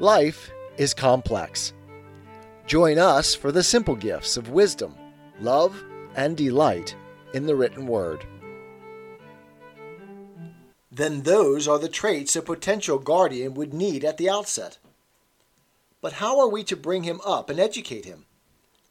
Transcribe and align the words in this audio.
Life 0.00 0.52
is 0.76 0.94
complex. 0.94 1.72
Join 2.68 3.00
us 3.00 3.34
for 3.34 3.50
the 3.50 3.64
simple 3.64 3.96
gifts 3.96 4.36
of 4.36 4.50
wisdom, 4.50 4.94
love, 5.40 5.82
and 6.14 6.36
delight 6.36 6.94
in 7.34 7.46
the 7.46 7.56
written 7.56 7.84
word. 7.84 8.24
Then 10.92 11.22
those 11.22 11.66
are 11.66 11.80
the 11.80 11.88
traits 11.88 12.36
a 12.36 12.42
potential 12.42 13.00
guardian 13.00 13.54
would 13.54 13.74
need 13.74 14.04
at 14.04 14.18
the 14.18 14.30
outset. 14.30 14.78
But 16.00 16.14
how 16.14 16.38
are 16.38 16.48
we 16.48 16.62
to 16.64 16.76
bring 16.76 17.02
him 17.02 17.20
up 17.26 17.50
and 17.50 17.58
educate 17.58 18.04
him? 18.04 18.26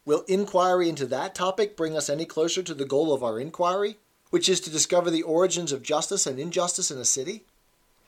Will 0.03 0.25
inquiry 0.27 0.89
into 0.89 1.05
that 1.05 1.33
topic 1.33 1.77
bring 1.77 1.95
us 1.95 2.09
any 2.09 2.25
closer 2.25 2.61
to 2.63 2.73
the 2.73 2.83
goal 2.83 3.13
of 3.13 3.23
our 3.23 3.39
inquiry, 3.39 3.95
which 4.29 4.49
is 4.49 4.59
to 4.59 4.69
discover 4.69 5.09
the 5.09 5.23
origins 5.23 5.71
of 5.71 5.83
justice 5.83 6.27
and 6.27 6.37
injustice 6.37 6.91
in 6.91 6.97
a 6.97 7.05
city? 7.05 7.45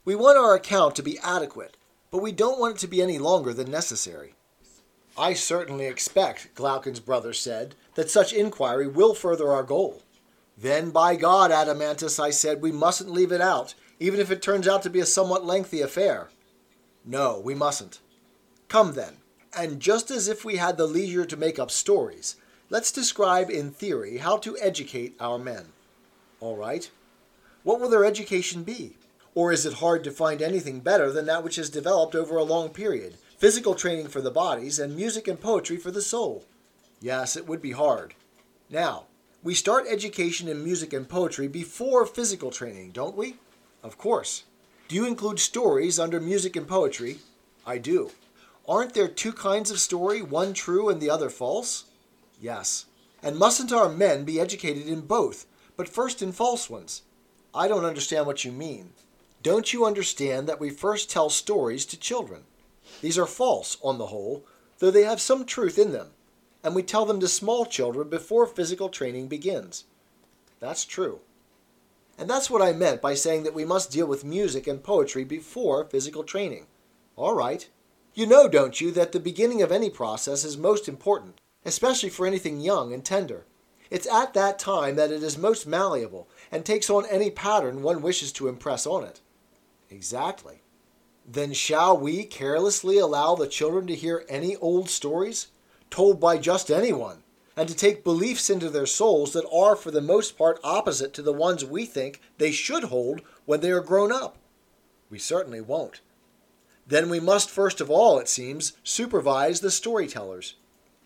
We 0.03 0.15
want 0.15 0.37
our 0.37 0.53
account 0.53 0.97
to 0.97 1.03
be 1.03 1.17
adequate 1.19 1.77
but 2.11 2.21
we 2.21 2.31
don't 2.31 2.59
want 2.59 2.75
it 2.75 2.79
to 2.79 2.87
be 2.87 3.01
any 3.01 3.17
longer 3.17 3.53
than 3.53 3.71
necessary. 3.71 4.33
I 5.17 5.33
certainly 5.33 5.85
expect, 5.85 6.55
Glaucon's 6.55 6.99
brother 6.99 7.33
said, 7.33 7.75
that 7.95 8.09
such 8.09 8.31
inquiry 8.33 8.87
will 8.87 9.13
further 9.13 9.51
our 9.51 9.63
goal. 9.63 10.03
Then, 10.57 10.91
by 10.91 11.15
God, 11.15 11.51
Adeimantus, 11.51 12.19
I 12.19 12.29
said, 12.29 12.61
we 12.61 12.71
mustn't 12.71 13.11
leave 13.11 13.31
it 13.31 13.41
out, 13.41 13.75
even 13.99 14.19
if 14.19 14.31
it 14.31 14.41
turns 14.41 14.67
out 14.67 14.81
to 14.83 14.89
be 14.89 14.99
a 14.99 15.05
somewhat 15.05 15.45
lengthy 15.45 15.81
affair. 15.81 16.29
No, 17.05 17.39
we 17.39 17.55
mustn't. 17.55 17.99
Come 18.67 18.93
then, 18.93 19.17
and 19.57 19.79
just 19.79 20.11
as 20.11 20.27
if 20.27 20.45
we 20.45 20.57
had 20.57 20.77
the 20.77 20.85
leisure 20.85 21.25
to 21.25 21.37
make 21.37 21.59
up 21.59 21.71
stories, 21.71 22.35
let's 22.69 22.91
describe 22.91 23.49
in 23.49 23.71
theory 23.71 24.17
how 24.17 24.37
to 24.37 24.57
educate 24.61 25.15
our 25.19 25.39
men. 25.39 25.65
All 26.39 26.55
right? 26.55 26.89
What 27.63 27.79
will 27.79 27.89
their 27.89 28.05
education 28.05 28.63
be? 28.63 28.95
Or 29.39 29.53
is 29.53 29.65
it 29.65 29.75
hard 29.75 30.03
to 30.03 30.11
find 30.11 30.41
anything 30.41 30.81
better 30.81 31.13
than 31.13 31.25
that 31.27 31.45
which 31.45 31.55
has 31.55 31.69
developed 31.69 32.13
over 32.13 32.35
a 32.35 32.43
long 32.43 32.71
period? 32.71 33.15
Physical 33.37 33.73
training 33.73 34.09
for 34.09 34.19
the 34.19 34.29
bodies 34.29 34.79
and 34.79 34.93
music 34.93 35.29
and 35.29 35.39
poetry 35.39 35.77
for 35.77 35.91
the 35.91 36.01
soul. 36.01 36.43
Yes, 36.99 37.37
it 37.37 37.47
would 37.47 37.61
be 37.61 37.71
hard. 37.71 38.15
Now, 38.69 39.05
we 39.41 39.53
start 39.53 39.85
education 39.87 40.49
in 40.49 40.61
music 40.61 40.91
and 40.91 41.07
poetry 41.07 41.47
before 41.47 42.05
physical 42.05 42.51
training, 42.51 42.91
don't 42.91 43.15
we? 43.15 43.37
Of 43.81 43.97
course. 43.97 44.43
Do 44.89 44.97
you 44.97 45.07
include 45.07 45.39
stories 45.39 46.01
under 46.01 46.19
music 46.19 46.57
and 46.57 46.67
poetry? 46.67 47.19
I 47.65 47.77
do. 47.77 48.11
Aren't 48.67 48.93
there 48.93 49.07
two 49.07 49.31
kinds 49.31 49.71
of 49.71 49.79
story, 49.79 50.21
one 50.21 50.53
true 50.53 50.89
and 50.89 50.99
the 50.99 51.09
other 51.09 51.29
false? 51.29 51.85
Yes. 52.41 52.87
And 53.23 53.37
mustn't 53.37 53.71
our 53.71 53.87
men 53.87 54.25
be 54.25 54.37
educated 54.37 54.85
in 54.85 54.99
both, 54.99 55.45
but 55.77 55.87
first 55.87 56.21
in 56.21 56.33
false 56.33 56.69
ones? 56.69 57.03
I 57.55 57.69
don't 57.69 57.85
understand 57.85 58.25
what 58.25 58.43
you 58.43 58.51
mean. 58.51 58.89
Don't 59.41 59.71
you 59.71 59.85
understand 59.85 60.49
that 60.49 60.59
we 60.59 60.69
first 60.69 61.09
tell 61.09 61.29
stories 61.29 61.85
to 61.85 61.99
children? 61.99 62.43
These 63.01 63.17
are 63.17 63.25
false, 63.25 63.77
on 63.81 63.97
the 63.97 64.07
whole, 64.07 64.45
though 64.79 64.91
they 64.91 65.03
have 65.03 65.21
some 65.21 65.45
truth 65.45 65.77
in 65.77 65.93
them, 65.93 66.09
and 66.61 66.75
we 66.75 66.83
tell 66.83 67.05
them 67.05 67.21
to 67.21 67.27
small 67.27 67.65
children 67.65 68.09
before 68.09 68.45
physical 68.45 68.89
training 68.89 69.27
begins. 69.27 69.85
That's 70.59 70.83
true. 70.83 71.21
And 72.17 72.29
that's 72.29 72.49
what 72.49 72.61
I 72.61 72.73
meant 72.73 73.01
by 73.01 73.13
saying 73.13 73.43
that 73.43 73.53
we 73.53 73.63
must 73.63 73.91
deal 73.91 74.05
with 74.05 74.25
music 74.25 74.67
and 74.67 74.83
poetry 74.83 75.23
before 75.23 75.85
physical 75.85 76.25
training. 76.25 76.67
All 77.15 77.33
right. 77.33 77.69
You 78.13 78.25
know, 78.25 78.49
don't 78.49 78.81
you, 78.81 78.91
that 78.91 79.13
the 79.13 79.21
beginning 79.21 79.61
of 79.61 79.71
any 79.71 79.89
process 79.89 80.43
is 80.43 80.57
most 80.57 80.89
important, 80.89 81.39
especially 81.63 82.09
for 82.09 82.27
anything 82.27 82.59
young 82.59 82.93
and 82.93 83.05
tender. 83.05 83.45
It's 83.89 84.07
at 84.07 84.33
that 84.33 84.59
time 84.59 84.97
that 84.97 85.11
it 85.11 85.23
is 85.23 85.37
most 85.37 85.65
malleable 85.65 86.27
and 86.51 86.65
takes 86.65 86.89
on 86.89 87.05
any 87.05 87.31
pattern 87.31 87.81
one 87.81 88.01
wishes 88.01 88.33
to 88.33 88.49
impress 88.49 88.85
on 88.85 89.05
it. 89.05 89.21
Exactly. 89.89 90.61
Then 91.25 91.53
shall 91.53 91.97
we 91.97 92.23
carelessly 92.23 92.97
allow 92.97 93.35
the 93.35 93.47
children 93.47 93.87
to 93.87 93.95
hear 93.95 94.25
any 94.27 94.55
old 94.57 94.89
stories, 94.89 95.47
told 95.89 96.19
by 96.19 96.37
just 96.37 96.71
anyone, 96.71 97.23
and 97.55 97.67
to 97.67 97.75
take 97.75 98.03
beliefs 98.03 98.49
into 98.49 98.69
their 98.69 98.85
souls 98.85 99.33
that 99.33 99.47
are 99.51 99.75
for 99.75 99.91
the 99.91 100.01
most 100.01 100.37
part 100.37 100.59
opposite 100.63 101.13
to 101.13 101.21
the 101.21 101.33
ones 101.33 101.65
we 101.65 101.85
think 101.85 102.21
they 102.37 102.51
should 102.51 102.85
hold 102.85 103.21
when 103.45 103.59
they 103.59 103.71
are 103.71 103.81
grown 103.81 104.11
up? 104.11 104.37
We 105.09 105.19
certainly 105.19 105.61
won't. 105.61 106.01
Then 106.87 107.09
we 107.09 107.19
must 107.19 107.49
first 107.49 107.81
of 107.81 107.89
all, 107.89 108.17
it 108.17 108.27
seems, 108.27 108.73
supervise 108.83 109.59
the 109.59 109.71
storytellers. 109.71 110.55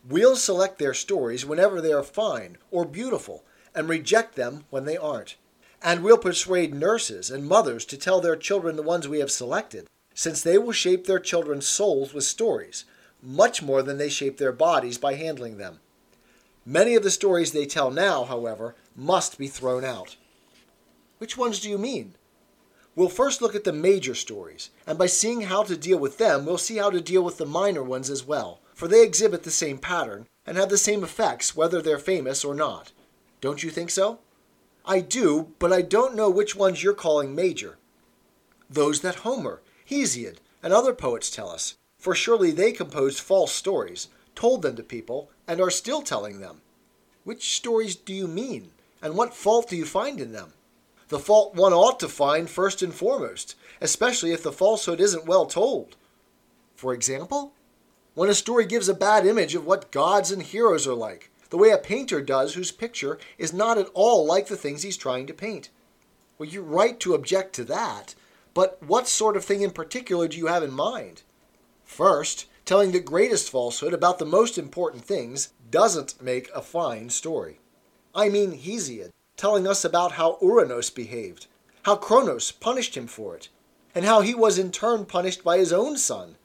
We'll 0.07 0.36
select 0.36 0.80
their 0.80 0.94
stories 0.94 1.46
whenever 1.46 1.81
they 1.81 1.91
are 1.91 2.03
fine 2.03 2.57
or 2.72 2.86
beautiful 2.86 3.44
and 3.75 3.90
reject 3.90 4.36
them 4.36 4.66
when 4.69 4.86
they 4.86 4.97
aren't. 4.97 5.36
And 5.83 6.01
we'll 6.01 6.17
persuade 6.17 6.73
nurses 6.73 7.29
and 7.29 7.45
mothers 7.45 7.83
to 7.85 7.97
tell 7.97 8.21
their 8.21 8.38
children 8.38 8.77
the 8.77 8.81
ones 8.81 9.07
we 9.07 9.19
have 9.19 9.29
selected, 9.29 9.88
since 10.16 10.41
they 10.41 10.57
will 10.57 10.71
shape 10.71 11.05
their 11.05 11.19
children's 11.19 11.67
souls 11.67 12.13
with 12.13 12.23
stories, 12.23 12.85
much 13.21 13.61
more 13.61 13.83
than 13.83 13.97
they 13.97 14.09
shape 14.09 14.38
their 14.38 14.53
bodies 14.53 14.97
by 14.97 15.16
handling 15.16 15.57
them. 15.57 15.79
Many 16.66 16.95
of 16.95 17.03
the 17.03 17.11
stories 17.11 17.51
they 17.51 17.66
tell 17.66 17.91
now, 17.91 18.23
however, 18.23 18.75
must 18.95 19.38
be 19.38 19.49
thrown 19.49 19.83
out. 19.83 20.16
Which 21.17 21.38
ones 21.38 21.59
do 21.59 21.69
you 21.69 21.77
mean? 21.77 22.15
We'll 22.95 23.09
first 23.09 23.41
look 23.41 23.55
at 23.55 23.65
the 23.65 23.73
major 23.73 24.15
stories, 24.15 24.69
and 24.88 24.97
by 24.97 25.07
seeing 25.07 25.41
how 25.41 25.63
to 25.63 25.75
deal 25.75 25.97
with 25.97 26.17
them, 26.17 26.45
we'll 26.45 26.57
see 26.57 26.77
how 26.77 26.91
to 26.91 27.01
deal 27.01 27.23
with 27.23 27.38
the 27.38 27.45
minor 27.45 27.83
ones 27.83 28.09
as 28.09 28.25
well, 28.25 28.61
for 28.73 28.88
they 28.88 29.03
exhibit 29.03 29.44
the 29.44 29.51
same 29.51 29.79
pattern 29.79 30.27
and 30.45 30.57
have 30.57 30.69
the 30.69 30.77
same 30.77 31.03
effects 31.03 31.55
whether 31.55 31.81
they're 31.81 32.00
famous 32.00 32.45
or 32.45 32.53
not. 32.53 32.91
Don't 33.41 33.63
you 33.63 33.69
think 33.69 33.89
so? 33.89 34.19
I 34.85 34.99
do, 34.99 35.53
but 35.59 35.71
I 35.71 35.81
don't 35.81 36.16
know 36.16 36.29
which 36.29 36.55
ones 36.55 36.83
you're 36.83 36.94
calling 36.94 37.33
major. 37.33 37.77
Those 38.69 39.01
that 39.01 39.16
Homer, 39.16 39.61
Hesiod, 39.89 40.38
and 40.61 40.73
other 40.73 40.94
poets 40.94 41.29
tell 41.29 41.49
us, 41.49 41.75
for 41.97 42.13
surely 42.13 42.51
they 42.51 42.71
composed 42.71 43.19
false 43.19 43.53
stories, 43.53 44.09
told 44.35 44.61
them 44.61 44.75
to 44.75 44.83
people, 44.83 45.29
and 45.47 45.61
are 45.61 45.69
still 45.69 46.01
telling 46.01 46.39
them. 46.39 46.61
Which 47.23 47.55
stories 47.55 47.95
do 47.95 48.13
you 48.13 48.27
mean, 48.27 48.71
and 49.01 49.16
what 49.16 49.33
fault 49.33 49.69
do 49.69 49.77
you 49.77 49.85
find 49.85 50.19
in 50.19 50.33
them? 50.33 50.53
The 51.07 51.19
fault 51.19 51.55
one 51.55 51.73
ought 51.73 52.00
to 52.01 52.09
find 52.09 52.50
first 52.50 52.81
and 52.81 52.94
foremost, 52.94 53.55
especially 53.79 54.31
if 54.31 54.44
the 54.44 54.51
falsehood 54.51 55.00
isn't 55.00 55.25
well 55.25 55.45
told. 55.45 55.95
For 56.75 56.94
example, 56.94 57.53
when 58.15 58.29
a 58.29 58.33
story 58.33 58.65
gives 58.65 58.89
a 58.89 58.94
bad 58.94 59.25
image 59.25 59.55
of 59.55 59.65
what 59.65 59.91
gods 59.91 60.31
and 60.31 60.41
heroes 60.41 60.88
are 60.88 60.94
like, 60.94 61.29
the 61.53 61.58
way 61.58 61.69
a 61.69 61.78
painter 61.78 62.19
does 62.19 62.56
whose 62.56 62.72
picture 62.72 63.19
is 63.38 63.53
not 63.53 63.78
at 63.78 63.88
all 63.94 64.25
like 64.25 64.47
the 64.47 64.56
things 64.56 64.81
he's 64.81 64.97
trying 64.97 65.28
to 65.28 65.34
paint. 65.36 65.69
Well, 66.40 66.50
you're 66.50 66.64
right 66.64 67.00
to 67.02 67.14
object 67.14 67.53
to 67.53 67.64
that, 67.66 68.16
but 68.56 68.81
what 68.81 69.08
sort 69.08 69.38
of 69.38 69.46
thing 69.46 69.62
in 69.62 69.69
particular 69.69 70.28
do 70.28 70.36
you 70.36 70.47
have 70.47 70.63
in 70.63 70.74
mind? 70.74 71.22
First, 71.86 72.47
telling 72.66 72.92
the 72.92 73.00
greatest 73.00 73.52
falsehood 73.52 73.94
about 73.94 74.18
the 74.18 74.25
most 74.25 74.58
important 74.58 75.06
things 75.06 75.53
doesn't 75.69 76.19
make 76.19 76.50
a 76.56 76.62
fine 76.63 77.12
story. 77.12 77.59
I 78.16 78.30
mean 78.30 78.58
Hesiod, 78.58 79.12
telling 79.38 79.68
us 79.68 79.86
about 79.86 80.13
how 80.13 80.40
Ouranos 80.42 80.90
behaved, 80.90 81.46
how 81.84 81.97
Kronos 81.97 82.52
punished 82.52 82.97
him 82.97 83.06
for 83.06 83.36
it, 83.36 83.50
and 83.94 84.06
how 84.06 84.22
he 84.22 84.34
was 84.34 84.58
in 84.58 84.72
turn 84.72 85.06
punished 85.06 85.44
by 85.44 85.59
his 85.59 85.72
own 85.72 85.97
son, 85.97 86.36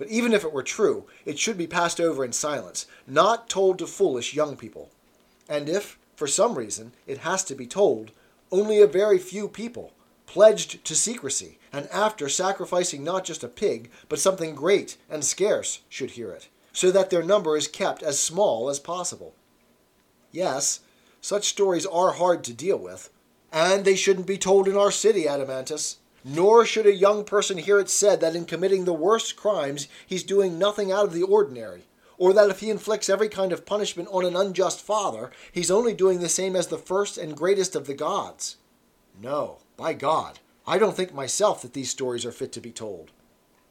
but 0.00 0.08
even 0.08 0.32
if 0.32 0.44
it 0.44 0.52
were 0.54 0.62
true, 0.62 1.04
it 1.26 1.38
should 1.38 1.58
be 1.58 1.66
passed 1.66 2.00
over 2.00 2.24
in 2.24 2.32
silence, 2.32 2.86
not 3.06 3.50
told 3.50 3.78
to 3.78 3.86
foolish 3.86 4.32
young 4.32 4.56
people. 4.56 4.88
And 5.46 5.68
if, 5.68 5.98
for 6.16 6.26
some 6.26 6.54
reason, 6.54 6.92
it 7.06 7.18
has 7.18 7.44
to 7.44 7.54
be 7.54 7.66
told, 7.66 8.10
only 8.50 8.80
a 8.80 8.86
very 8.86 9.18
few 9.18 9.46
people, 9.46 9.92
pledged 10.24 10.82
to 10.86 10.94
secrecy, 10.94 11.58
and 11.70 11.86
after 11.92 12.30
sacrificing 12.30 13.04
not 13.04 13.26
just 13.26 13.44
a 13.44 13.48
pig, 13.48 13.90
but 14.08 14.18
something 14.18 14.54
great 14.54 14.96
and 15.10 15.22
scarce, 15.22 15.80
should 15.90 16.12
hear 16.12 16.30
it, 16.30 16.48
so 16.72 16.90
that 16.90 17.10
their 17.10 17.22
number 17.22 17.54
is 17.54 17.68
kept 17.68 18.02
as 18.02 18.18
small 18.18 18.70
as 18.70 18.80
possible. 18.80 19.34
Yes, 20.32 20.80
such 21.20 21.44
stories 21.44 21.84
are 21.84 22.12
hard 22.12 22.42
to 22.44 22.54
deal 22.54 22.78
with, 22.78 23.10
and 23.52 23.84
they 23.84 23.96
shouldn't 23.96 24.26
be 24.26 24.38
told 24.38 24.66
in 24.66 24.78
our 24.78 24.90
city, 24.90 25.24
Adeimantus. 25.24 25.96
Nor 26.24 26.66
should 26.66 26.86
a 26.86 26.94
young 26.94 27.24
person 27.24 27.58
hear 27.58 27.78
it 27.78 27.88
said 27.88 28.20
that 28.20 28.36
in 28.36 28.44
committing 28.44 28.84
the 28.84 28.92
worst 28.92 29.36
crimes 29.36 29.88
he's 30.06 30.22
doing 30.22 30.58
nothing 30.58 30.92
out 30.92 31.04
of 31.04 31.12
the 31.14 31.22
ordinary, 31.22 31.84
or 32.18 32.34
that 32.34 32.50
if 32.50 32.60
he 32.60 32.68
inflicts 32.68 33.08
every 33.08 33.28
kind 33.28 33.52
of 33.52 33.64
punishment 33.64 34.08
on 34.12 34.26
an 34.26 34.36
unjust 34.36 34.82
father, 34.82 35.30
he's 35.50 35.70
only 35.70 35.94
doing 35.94 36.20
the 36.20 36.28
same 36.28 36.54
as 36.54 36.66
the 36.66 36.76
first 36.76 37.16
and 37.16 37.36
greatest 37.36 37.74
of 37.74 37.86
the 37.86 37.94
gods. 37.94 38.56
No, 39.20 39.58
by 39.76 39.94
God, 39.94 40.38
I 40.66 40.78
don't 40.78 40.94
think 40.94 41.14
myself 41.14 41.62
that 41.62 41.72
these 41.72 41.90
stories 41.90 42.26
are 42.26 42.32
fit 42.32 42.52
to 42.52 42.60
be 42.60 42.72
told. 42.72 43.10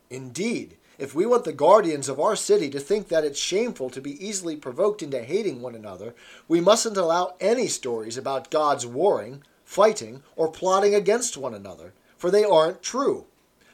Indeed, 0.10 0.78
if 0.98 1.14
we 1.14 1.26
want 1.26 1.46
the 1.46 1.54
guardians 1.54 2.10
of 2.10 2.20
our 2.20 2.36
city 2.36 2.70
to 2.72 2.80
think 2.80 3.08
that 3.08 3.24
it's 3.24 3.40
shameful 3.40 3.90
to 3.92 4.02
be 4.02 4.26
easily 4.26 4.56
provoked 4.56 5.04
into 5.04 5.24
hating 5.24 5.62
one 5.62 5.76
another, 5.76 6.16
we 6.48 6.60
mustn't 6.60 6.98
allow 6.98 7.36
any 7.40 7.68
stories 7.68 8.18
about 8.18 8.50
gods 8.50 8.86
warring, 8.86 9.44
fighting, 9.64 10.24
or 10.36 10.52
plotting 10.52 10.96
against 10.96 11.38
one 11.38 11.54
another, 11.54 11.94
for 12.20 12.30
they 12.30 12.44
aren't 12.44 12.84
true. 12.84 13.26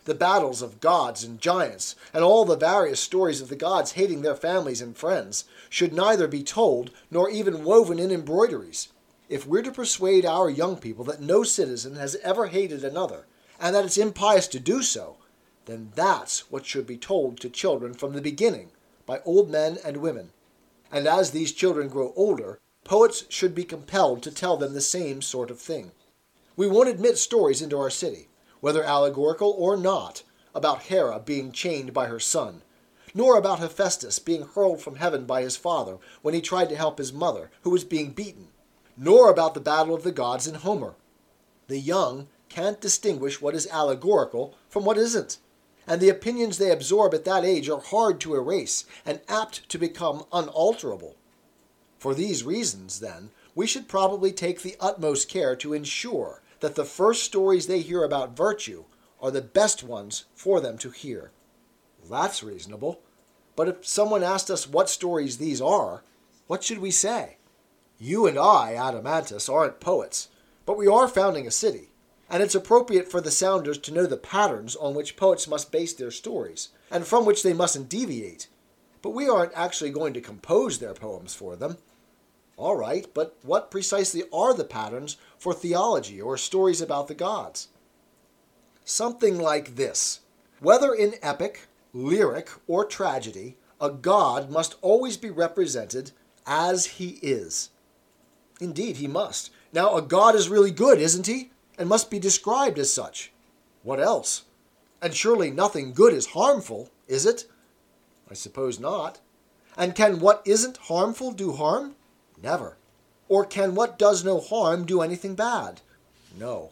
The 0.06 0.15
battles 0.15 0.62
of 0.62 0.80
gods 0.80 1.24
and 1.24 1.42
giants, 1.42 1.95
and 2.13 2.24
all 2.24 2.45
the 2.45 2.56
various 2.56 3.00
stories 3.00 3.42
of 3.42 3.50
the 3.50 3.56
gods 3.56 3.94
hating 3.94 4.21
their 4.21 4.36
families 4.36 4.80
and 4.80 4.95
friends, 4.95 5.45
should 5.68 5.92
neither 5.92 6.27
be 6.27 6.44
told 6.44 6.92
nor 7.09 7.30
even 7.30 7.63
woven 7.63 7.97
in 7.97 8.12
embroideries. 8.12 8.89
If 9.27 9.47
we're 9.47 9.63
to 9.63 9.71
persuade 9.71 10.25
our 10.25 10.47
young 10.47 10.77
people 10.77 11.03
that 11.06 11.21
no 11.21 11.42
citizen 11.42 11.95
has 11.95 12.15
ever 12.18 12.45
hated 12.45 12.83
another, 12.83 13.25
and 13.59 13.75
that 13.75 13.83
it's 13.83 13.97
impious 13.97 14.47
to 14.50 14.59
do 14.59 14.83
so, 14.83 15.18
then 15.65 15.92
that's 15.95 16.51
what 16.51 16.68
should 16.68 16.86
be 16.86 16.97
told 16.97 17.39
to 17.39 17.50
children 17.50 17.95
from 17.95 18.13
the 18.13 18.21
beginning 18.21 18.69
by 19.07 19.21
old 19.25 19.50
men 19.50 19.80
and 19.83 19.97
women. 19.97 20.30
And 20.92 21.07
as 21.07 21.31
these 21.31 21.51
children 21.51 21.88
grow 21.88 22.13
older, 22.15 22.59
poets 22.83 23.25
should 23.30 23.56
be 23.56 23.63
compelled 23.63 24.21
to 24.21 24.31
tell 24.31 24.56
them 24.56 24.74
the 24.74 24.81
same 24.81 25.24
sort 25.24 25.50
of 25.50 25.59
thing. 25.59 25.92
We 26.56 26.68
won't 26.68 26.89
admit 26.89 27.18
stories 27.18 27.62
into 27.62 27.77
our 27.80 27.89
city, 27.89 28.27
whether 28.62 28.84
allegorical 28.84 29.56
or 29.57 29.78
not, 29.78 30.24
about 30.54 30.84
Hera 30.84 31.19
being 31.19 31.52
chained 31.52 31.94
by 31.94 32.07
her 32.07 32.19
son, 32.19 32.62
nor 33.13 33.38
about 33.38 33.60
Hephaestus 33.60 34.19
being 34.19 34.44
hurled 34.44 34.81
from 34.81 34.96
heaven 34.96 35.25
by 35.25 35.42
his 35.42 35.57
father 35.57 35.98
when 36.22 36.34
he 36.34 36.42
tried 36.42 36.69
to 36.69 36.75
help 36.75 36.98
his 36.98 37.13
mother, 37.13 37.52
who 37.62 37.69
was 37.69 37.84
being 37.84 38.12
beaten, 38.12 38.48
nor 38.98 39.30
about 39.30 39.54
the 39.54 39.60
battle 39.60 39.94
of 39.94 40.04
the 40.04 40.12
gods 40.12 40.48
in 40.48 40.56
Homer. 40.56 40.96
The 41.68 41.80
young 41.80 42.28
can't 42.50 42.80
distinguish 42.80 43.42
what 43.42 43.56
is 43.56 43.68
allegorical 43.68 44.56
from 44.69 44.86
what 44.86 44.98
isn't, 44.98 45.40
and 45.88 46.02
the 46.02 46.10
opinions 46.10 46.57
they 46.57 46.72
absorb 46.72 47.13
at 47.13 47.25
that 47.25 47.44
age 47.44 47.69
are 47.69 47.80
hard 47.80 48.19
to 48.22 48.36
erase 48.36 48.86
and 49.06 49.22
apt 49.28 49.68
to 49.69 49.78
become 49.78 50.25
unalterable. 50.31 51.16
For 51.98 52.13
these 52.13 52.44
reasons, 52.44 53.00
then, 53.00 53.31
we 53.56 53.68
should 53.68 53.88
probably 53.88 54.31
take 54.31 54.62
the 54.62 54.75
utmost 54.80 55.30
care 55.30 55.56
to 55.57 55.74
ensure 55.74 56.42
that 56.60 56.75
the 56.75 56.86
first 56.86 57.24
stories 57.24 57.68
they 57.68 57.81
hear 57.81 58.04
about 58.04 58.36
virtue 58.36 58.86
are 59.22 59.31
the 59.31 59.42
best 59.42 59.84
ones 59.84 60.25
for 60.34 60.60
them 60.60 60.78
to 60.78 60.90
hear. 60.90 61.31
That's 62.10 62.44
reasonable. 62.44 63.02
But 63.56 63.68
if 63.68 63.86
someone 63.88 64.24
asked 64.24 64.52
us 64.52 64.68
what 64.68 64.90
stories 64.90 65.38
these 65.38 65.62
are, 65.62 66.04
what 66.48 66.63
should 66.63 66.80
we 66.80 66.92
say? 66.92 67.38
You 67.98 68.28
and 68.28 68.38
I, 68.38 68.75
Adeimantus, 68.78 69.52
aren't 69.52 69.80
poets, 69.80 70.30
but 70.66 70.78
we 70.78 70.88
are 70.88 71.07
founding 71.07 71.48
a 71.48 71.52
city, 71.52 71.90
and 72.30 72.44
it's 72.44 72.56
appropriate 72.56 73.10
for 73.10 73.22
the 73.22 73.31
sounders 73.31 73.78
to 73.80 73.94
know 73.94 74.06
the 74.06 74.18
patterns 74.18 74.75
on 74.75 74.94
which 74.94 75.16
poets 75.16 75.48
must 75.48 75.72
base 75.72 75.94
their 75.94 76.12
stories, 76.12 76.69
and 76.92 77.07
from 77.07 77.25
which 77.25 77.42
they 77.42 77.54
mustn't 77.54 77.90
deviate. 77.90 78.48
But 79.02 79.12
we 79.12 79.30
aren't 79.30 79.54
actually 79.56 79.92
going 79.92 80.13
to 80.13 80.22
compose 80.22 80.80
their 80.80 80.94
poems 80.94 81.34
for 81.34 81.56
them. 81.56 81.78
All 82.57 82.75
right, 82.75 83.06
but 83.13 83.38
what 83.44 83.69
precisely 83.69 84.24
are 84.31 84.54
the 84.54 84.63
patterns 84.63 85.18
for 85.38 85.54
theology 85.54 86.22
or 86.22 86.38
stories 86.38 86.81
about 86.81 87.07
the 87.07 87.13
gods? 87.13 87.68
Something 88.86 89.38
like 89.40 89.75
this 89.75 90.22
Whether 90.60 90.94
in 90.94 91.16
epic, 91.22 91.68
lyric, 91.94 92.50
or 92.68 92.86
tragedy, 92.86 93.57
a 93.81 93.90
god 93.90 94.50
must 94.50 94.75
always 94.81 95.18
be 95.18 95.30
represented 95.30 96.12
as 96.48 96.86
he 96.86 97.19
is. 97.22 97.72
Indeed, 98.62 98.98
he 98.98 99.07
must. 99.07 99.50
Now, 99.74 99.96
a 99.96 100.02
god 100.02 100.36
is 100.36 100.48
really 100.48 100.72
good, 100.72 101.00
isn't 101.00 101.28
he? 101.28 101.52
And 101.78 101.90
must 101.90 102.10
be 102.10 102.19
described 102.19 102.80
as 102.80 102.94
such. 102.94 103.34
What 103.84 104.00
else? 104.00 104.44
And 105.02 105.13
surely 105.13 105.52
nothing 105.52 105.94
good 105.94 106.13
is 106.13 106.28
harmful, 106.28 106.90
is 107.07 107.25
it? 107.25 107.46
I 108.31 108.34
suppose 108.34 108.80
not. 108.80 109.19
And 109.78 109.94
can 109.94 110.22
what 110.22 110.42
isn't 110.46 110.78
harmful 110.78 111.31
do 111.31 111.52
harm? 111.52 111.96
Never. 112.45 112.77
Or 113.27 113.44
can 113.44 113.74
what 113.74 113.97
does 113.97 114.24
no 114.24 114.39
harm 114.39 114.86
do 114.86 115.01
anything 115.01 115.33
bad? 115.33 115.81
No. 116.38 116.69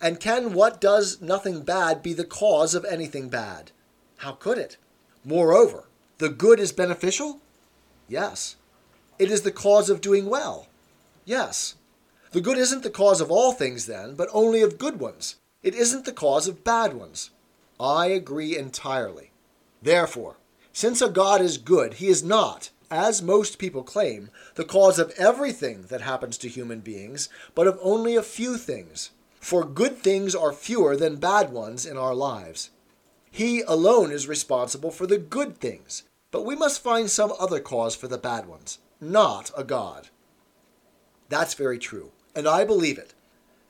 And 0.00 0.18
can 0.18 0.54
what 0.54 0.80
does 0.80 1.20
nothing 1.20 1.60
bad 1.60 2.02
be 2.02 2.14
the 2.14 2.24
cause 2.24 2.74
of 2.74 2.86
anything 2.86 3.28
bad? 3.28 3.72
How 4.18 4.32
could 4.32 4.56
it? 4.56 4.78
Moreover, 5.22 5.84
the 6.16 6.30
good 6.30 6.58
is 6.58 6.72
beneficial? 6.72 7.40
Yes. 8.08 8.56
It 9.18 9.30
is 9.30 9.42
the 9.42 9.52
cause 9.52 9.90
of 9.90 10.00
doing 10.00 10.30
well? 10.30 10.66
Yes. 11.26 11.74
The 12.32 12.40
good 12.40 12.56
isn't 12.56 12.82
the 12.82 12.88
cause 12.88 13.20
of 13.20 13.30
all 13.30 13.52
things, 13.52 13.84
then, 13.84 14.14
but 14.14 14.30
only 14.32 14.62
of 14.62 14.78
good 14.78 14.98
ones. 14.98 15.36
It 15.62 15.74
isn't 15.74 16.06
the 16.06 16.12
cause 16.12 16.48
of 16.48 16.64
bad 16.64 16.94
ones. 16.94 17.30
I 17.78 18.06
agree 18.06 18.56
entirely. 18.56 19.30
Therefore, 19.82 20.36
since 20.72 21.02
a 21.02 21.10
God 21.10 21.42
is 21.42 21.58
good, 21.58 21.94
he 21.94 22.06
is 22.06 22.24
not, 22.24 22.70
as 22.90 23.22
most 23.22 23.58
people 23.58 23.82
claim, 23.82 24.30
the 24.54 24.64
cause 24.64 24.98
of 24.98 25.12
everything 25.18 25.82
that 25.88 26.00
happens 26.00 26.38
to 26.38 26.48
human 26.48 26.80
beings, 26.80 27.28
but 27.54 27.66
of 27.66 27.78
only 27.82 28.16
a 28.16 28.22
few 28.22 28.56
things. 28.56 29.10
For 29.40 29.64
good 29.64 29.98
things 29.98 30.34
are 30.34 30.52
fewer 30.52 30.96
than 30.96 31.16
bad 31.16 31.52
ones 31.52 31.86
in 31.86 31.96
our 31.96 32.14
lives. 32.14 32.70
He 33.30 33.60
alone 33.62 34.10
is 34.10 34.26
responsible 34.26 34.90
for 34.90 35.06
the 35.06 35.18
good 35.18 35.58
things, 35.58 36.04
but 36.30 36.44
we 36.44 36.56
must 36.56 36.82
find 36.82 37.10
some 37.10 37.32
other 37.38 37.60
cause 37.60 37.94
for 37.94 38.08
the 38.08 38.18
bad 38.18 38.46
ones, 38.46 38.78
not 39.00 39.50
a 39.56 39.62
God. 39.62 40.08
That's 41.28 41.54
very 41.54 41.78
true, 41.78 42.12
and 42.34 42.48
I 42.48 42.64
believe 42.64 42.98
it. 42.98 43.14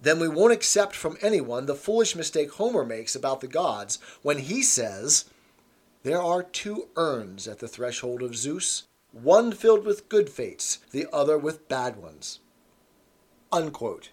Then 0.00 0.20
we 0.20 0.28
won't 0.28 0.52
accept 0.52 0.94
from 0.94 1.16
anyone 1.22 1.66
the 1.66 1.74
foolish 1.74 2.14
mistake 2.14 2.52
Homer 2.52 2.84
makes 2.84 3.16
about 3.16 3.40
the 3.40 3.48
gods 3.48 3.98
when 4.22 4.38
he 4.38 4.62
says, 4.62 5.24
There 6.02 6.20
are 6.20 6.42
two 6.42 6.88
urns 6.96 7.48
at 7.48 7.58
the 7.58 7.68
threshold 7.68 8.22
of 8.22 8.36
Zeus, 8.36 8.84
one 9.22 9.50
filled 9.52 9.84
with 9.84 10.08
good 10.08 10.28
fates, 10.28 10.78
the 10.90 11.06
other 11.12 11.38
with 11.38 11.68
bad 11.68 11.96
ones. 11.96 12.40
Unquote. 13.50 14.10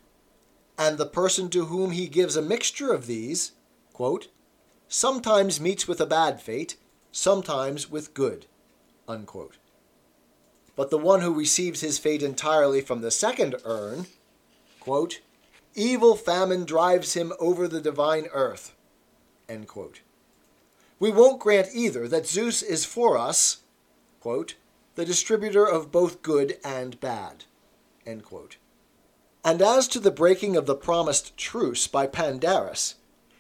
And 0.77 0.97
the 0.97 1.05
person 1.05 1.49
to 1.49 1.65
whom 1.65 1.91
he 1.91 2.07
gives 2.07 2.35
a 2.35 2.41
mixture 2.41 2.93
of 2.93 3.05
these, 3.05 3.51
quote, 3.91 4.29
sometimes 4.87 5.59
meets 5.59 5.87
with 5.87 5.99
a 5.99 6.05
bad 6.05 6.41
fate, 6.41 6.77
sometimes 7.11 7.89
with 7.89 8.13
good. 8.13 8.45
Unquote. 9.07 9.57
But 10.75 10.89
the 10.89 10.97
one 10.97 11.21
who 11.21 11.33
receives 11.33 11.81
his 11.81 11.99
fate 11.99 12.23
entirely 12.23 12.81
from 12.81 13.01
the 13.01 13.11
second 13.11 13.55
urn, 13.65 14.07
quote, 14.79 15.19
evil 15.75 16.15
famine 16.15 16.65
drives 16.65 17.13
him 17.13 17.33
over 17.39 17.67
the 17.67 17.81
divine 17.81 18.27
earth. 18.33 18.73
We 20.99 21.11
won't 21.11 21.39
grant 21.39 21.69
either 21.73 22.07
that 22.07 22.27
Zeus 22.27 22.63
is 22.63 22.85
for 22.85 23.17
us, 23.17 23.57
quote, 24.19 24.55
the 24.95 25.05
distributor 25.05 25.65
of 25.65 25.91
both 25.91 26.21
good 26.21 26.57
and 26.63 26.99
bad. 26.99 27.45
And 29.43 29.61
as 29.61 29.87
to 29.89 29.99
the 29.99 30.11
breaking 30.11 30.55
of 30.55 30.65
the 30.65 30.75
promised 30.75 31.35
truce 31.37 31.87
by 31.87 32.07
Pandarus, 32.07 32.95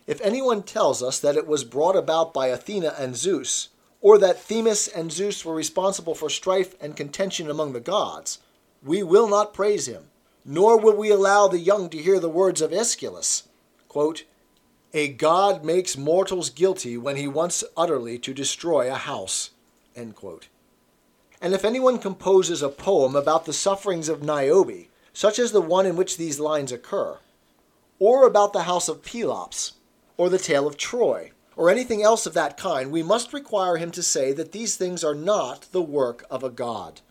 if 0.05 0.19
anyone 0.21 0.63
tells 0.63 1.01
us 1.01 1.19
that 1.19 1.37
it 1.37 1.47
was 1.47 1.63
brought 1.63 1.95
about 1.95 2.33
by 2.33 2.47
Athena 2.47 2.93
and 2.97 3.15
Zeus, 3.15 3.69
or 4.01 4.17
that 4.17 4.41
Themis 4.41 4.87
and 4.87 5.11
Zeus 5.11 5.45
were 5.45 5.55
responsible 5.55 6.13
for 6.13 6.29
strife 6.29 6.75
and 6.81 6.95
contention 6.95 7.49
among 7.49 7.71
the 7.71 7.79
gods, 7.79 8.39
we 8.83 9.01
will 9.01 9.29
not 9.29 9.53
praise 9.53 9.87
him, 9.87 10.09
nor 10.43 10.77
will 10.77 10.95
we 10.95 11.09
allow 11.09 11.47
the 11.47 11.59
young 11.59 11.89
to 11.89 11.97
hear 11.97 12.19
the 12.19 12.29
words 12.29 12.61
of 12.61 12.73
Aeschylus 12.73 13.43
quote, 13.93 14.23
A 14.95 15.07
god 15.07 15.63
makes 15.63 15.95
mortals 15.95 16.49
guilty 16.49 16.97
when 16.97 17.15
he 17.15 17.27
wants 17.27 17.63
utterly 17.77 18.17
to 18.17 18.33
destroy 18.33 18.91
a 18.91 18.95
house. 18.95 19.51
And 21.43 21.53
if 21.53 21.65
anyone 21.65 21.99
composes 21.99 22.63
a 22.63 22.69
poem 22.69 23.17
about 23.17 23.43
the 23.43 23.51
sufferings 23.51 24.07
of 24.07 24.23
Niobe, 24.23 24.87
such 25.11 25.37
as 25.37 25.51
the 25.51 25.59
one 25.59 25.85
in 25.85 25.97
which 25.97 26.15
these 26.15 26.39
lines 26.39 26.71
occur, 26.71 27.17
or 27.99 28.25
about 28.25 28.53
the 28.53 28.63
house 28.63 28.87
of 28.87 29.03
Pelops, 29.03 29.73
or 30.15 30.29
the 30.29 30.37
tale 30.37 30.65
of 30.65 30.77
Troy, 30.77 31.31
or 31.57 31.69
anything 31.69 32.01
else 32.01 32.25
of 32.25 32.33
that 32.33 32.55
kind, 32.55 32.93
we 32.93 33.03
must 33.03 33.33
require 33.33 33.75
him 33.75 33.91
to 33.91 34.01
say 34.01 34.31
that 34.31 34.53
these 34.53 34.77
things 34.77 35.03
are 35.03 35.13
not 35.13 35.67
the 35.73 35.81
work 35.81 36.25
of 36.31 36.45
a 36.45 36.49
god. 36.49 37.01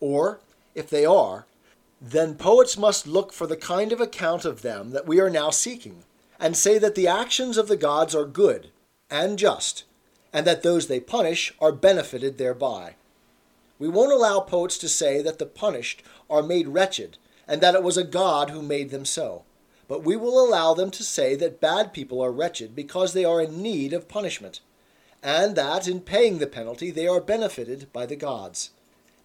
Or, 0.00 0.40
if 0.74 0.90
they 0.90 1.04
are, 1.04 1.46
then 2.00 2.34
poets 2.34 2.76
must 2.76 3.06
look 3.06 3.32
for 3.32 3.46
the 3.46 3.56
kind 3.56 3.92
of 3.92 4.00
account 4.00 4.44
of 4.44 4.62
them 4.62 4.90
that 4.90 5.06
we 5.06 5.20
are 5.20 5.30
now 5.30 5.50
seeking, 5.50 6.02
and 6.40 6.56
say 6.56 6.78
that 6.80 6.96
the 6.96 7.06
actions 7.06 7.56
of 7.56 7.68
the 7.68 7.76
gods 7.76 8.12
are 8.12 8.24
good 8.24 8.70
and 9.08 9.38
just, 9.38 9.84
and 10.32 10.44
that 10.48 10.64
those 10.64 10.88
they 10.88 10.98
punish 10.98 11.54
are 11.60 11.70
benefited 11.70 12.38
thereby. 12.38 12.96
We 13.78 13.88
won't 13.88 14.12
allow 14.12 14.40
poets 14.40 14.78
to 14.78 14.88
say 14.88 15.22
that 15.22 15.38
the 15.38 15.46
punished 15.46 16.02
are 16.28 16.42
made 16.42 16.68
wretched, 16.68 17.18
and 17.46 17.60
that 17.60 17.74
it 17.74 17.82
was 17.82 17.96
a 17.96 18.04
god 18.04 18.50
who 18.50 18.62
made 18.62 18.90
them 18.90 19.04
so 19.04 19.44
but 19.88 20.04
we 20.04 20.16
will 20.16 20.38
allow 20.38 20.74
them 20.74 20.90
to 20.92 21.02
say 21.02 21.34
that 21.34 21.60
bad 21.60 21.94
people 21.94 22.20
are 22.20 22.30
wretched 22.30 22.76
because 22.76 23.14
they 23.14 23.24
are 23.24 23.40
in 23.40 23.62
need 23.62 23.94
of 23.94 24.06
punishment, 24.06 24.60
and 25.22 25.56
that 25.56 25.88
in 25.88 26.00
paying 26.00 26.38
the 26.38 26.46
penalty 26.46 26.90
they 26.90 27.08
are 27.08 27.20
benefited 27.20 27.90
by 27.92 28.04
the 28.04 28.14
gods. 28.14 28.70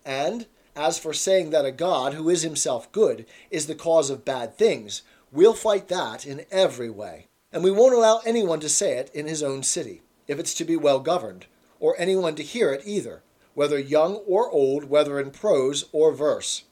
And 0.06 0.48
as 0.76 0.98
for 0.98 1.14
saying 1.14 1.50
that 1.50 1.66
a 1.66 1.72
God 1.72 2.14
who 2.14 2.30
is 2.30 2.42
himself 2.42 2.92
good 2.94 3.26
is 3.52 3.68
the 3.68 3.76
cause 3.76 4.10
of 4.10 4.26
bad 4.26 4.58
things, 4.58 5.04
we'll 5.32 5.54
fight 5.54 5.90
that 5.90 6.26
in 6.26 6.46
every 6.50 6.90
way. 6.90 7.28
And 7.52 7.64
we 7.64 7.70
won't 7.70 7.94
allow 7.94 8.22
anyone 8.26 8.62
to 8.62 8.70
say 8.70 8.98
it 8.98 9.12
in 9.14 9.28
his 9.28 9.44
own 9.44 9.64
city, 9.64 10.02
if 10.28 10.40
it's 10.40 10.54
to 10.56 10.66
be 10.66 10.78
well 10.78 11.00
governed, 11.02 11.46
or 11.80 11.94
anyone 12.00 12.36
to 12.36 12.44
hear 12.44 12.72
it 12.72 12.82
either, 12.86 13.22
whether 13.54 13.80
young 13.80 14.16
or 14.28 14.50
old, 14.50 14.86
whether 14.86 15.20
in 15.20 15.32
prose 15.32 15.86
or 15.92 16.14
verse. 16.14 16.64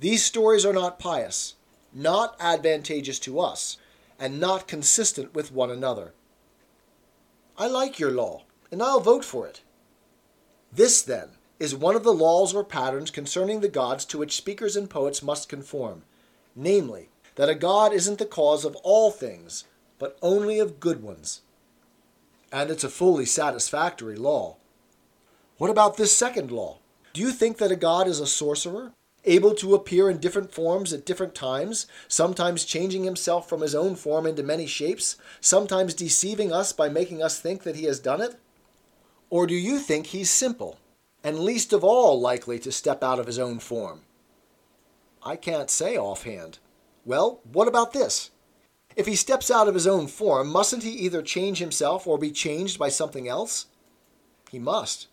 These 0.00 0.24
stories 0.24 0.64
are 0.64 0.72
not 0.72 0.98
pious 0.98 1.54
not 1.94 2.36
advantageous 2.38 3.18
to 3.20 3.40
us, 3.40 3.76
and 4.18 4.40
not 4.40 4.68
consistent 4.68 5.34
with 5.34 5.52
one 5.52 5.70
another. 5.70 6.12
I 7.56 7.66
like 7.66 7.98
your 7.98 8.10
law, 8.10 8.44
and 8.70 8.82
I'll 8.82 9.00
vote 9.00 9.24
for 9.24 9.46
it. 9.46 9.62
This, 10.72 11.02
then, 11.02 11.30
is 11.58 11.74
one 11.74 11.96
of 11.96 12.04
the 12.04 12.12
laws 12.12 12.54
or 12.54 12.62
patterns 12.64 13.10
concerning 13.10 13.60
the 13.60 13.68
gods 13.68 14.04
to 14.06 14.18
which 14.18 14.36
speakers 14.36 14.76
and 14.76 14.90
poets 14.90 15.22
must 15.22 15.48
conform, 15.48 16.02
namely, 16.54 17.08
that 17.36 17.48
a 17.48 17.54
god 17.54 17.92
isn't 17.92 18.18
the 18.18 18.26
cause 18.26 18.64
of 18.64 18.76
all 18.76 19.10
things, 19.10 19.64
but 19.98 20.18
only 20.22 20.58
of 20.58 20.80
good 20.80 21.02
ones. 21.02 21.40
And 22.52 22.70
it's 22.70 22.84
a 22.84 22.88
fully 22.88 23.26
satisfactory 23.26 24.16
law. 24.16 24.56
What 25.58 25.70
about 25.70 25.96
this 25.96 26.16
second 26.16 26.52
law? 26.52 26.78
Do 27.12 27.20
you 27.20 27.32
think 27.32 27.58
that 27.58 27.72
a 27.72 27.76
god 27.76 28.06
is 28.06 28.20
a 28.20 28.28
sorcerer, 28.28 28.92
able 29.24 29.54
to 29.56 29.74
appear 29.74 30.08
in 30.08 30.18
different 30.18 30.54
forms 30.54 30.92
at 30.92 31.04
different 31.04 31.34
times, 31.34 31.88
sometimes 32.06 32.64
changing 32.64 33.02
himself 33.02 33.48
from 33.48 33.62
his 33.62 33.74
own 33.74 33.96
form 33.96 34.24
into 34.24 34.44
many 34.44 34.68
shapes, 34.68 35.16
sometimes 35.40 35.94
deceiving 35.94 36.52
us 36.52 36.72
by 36.72 36.88
making 36.88 37.24
us 37.24 37.40
think 37.40 37.64
that 37.64 37.74
he 37.74 37.86
has 37.86 37.98
done 37.98 38.20
it? 38.20 38.36
Or 39.30 39.48
do 39.48 39.54
you 39.54 39.80
think 39.80 40.06
he's 40.06 40.30
simple, 40.30 40.78
and 41.24 41.40
least 41.40 41.72
of 41.72 41.82
all 41.82 42.20
likely 42.20 42.60
to 42.60 42.70
step 42.70 43.02
out 43.02 43.18
of 43.18 43.26
his 43.26 43.40
own 43.40 43.58
form? 43.58 44.02
I 45.24 45.34
can't 45.34 45.70
say 45.70 45.96
offhand. 45.98 46.60
Well, 47.04 47.40
what 47.52 47.66
about 47.66 47.92
this? 47.92 48.30
If 48.94 49.06
he 49.06 49.16
steps 49.16 49.50
out 49.50 49.66
of 49.66 49.74
his 49.74 49.88
own 49.88 50.06
form, 50.06 50.50
mustn't 50.50 50.84
he 50.84 50.90
either 50.90 51.20
change 51.20 51.58
himself 51.58 52.06
or 52.06 52.16
be 52.16 52.30
changed 52.30 52.78
by 52.78 52.90
something 52.90 53.26
else? 53.26 53.66
He 54.52 54.60
must. 54.60 55.08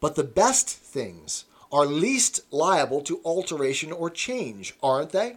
But 0.00 0.14
the 0.14 0.24
best 0.24 0.68
things 0.68 1.44
are 1.72 1.86
least 1.86 2.40
liable 2.50 3.00
to 3.02 3.20
alteration 3.24 3.92
or 3.92 4.10
change, 4.10 4.74
aren't 4.82 5.10
they? 5.10 5.36